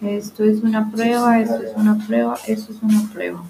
[0.00, 3.42] Esto es una prueba, esto es una prueba, esto es una prueba.